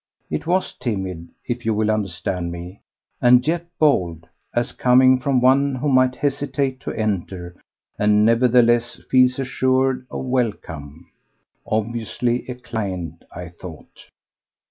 [0.31, 2.81] It was timid, if you will understand me,
[3.21, 7.55] and yet bold, as coming from one who might hesitate to enter
[7.99, 11.11] and nevertheless feels assured of welcome.
[11.67, 14.09] Obviously a client, I thought.